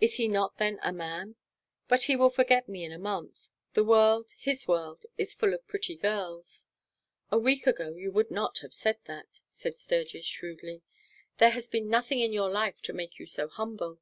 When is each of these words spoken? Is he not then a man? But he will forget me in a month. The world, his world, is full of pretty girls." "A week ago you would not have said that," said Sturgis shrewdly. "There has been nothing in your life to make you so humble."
Is 0.00 0.14
he 0.16 0.26
not 0.26 0.58
then 0.58 0.80
a 0.82 0.92
man? 0.92 1.36
But 1.86 2.02
he 2.02 2.16
will 2.16 2.30
forget 2.30 2.68
me 2.68 2.82
in 2.82 2.90
a 2.90 2.98
month. 2.98 3.38
The 3.74 3.84
world, 3.84 4.26
his 4.36 4.66
world, 4.66 5.06
is 5.16 5.34
full 5.34 5.54
of 5.54 5.68
pretty 5.68 5.94
girls." 5.94 6.66
"A 7.30 7.38
week 7.38 7.68
ago 7.68 7.90
you 7.94 8.10
would 8.10 8.28
not 8.32 8.58
have 8.58 8.74
said 8.74 8.98
that," 9.04 9.38
said 9.46 9.78
Sturgis 9.78 10.26
shrewdly. 10.26 10.82
"There 11.38 11.50
has 11.50 11.68
been 11.68 11.88
nothing 11.88 12.18
in 12.18 12.32
your 12.32 12.50
life 12.50 12.82
to 12.82 12.92
make 12.92 13.20
you 13.20 13.26
so 13.26 13.46
humble." 13.46 14.00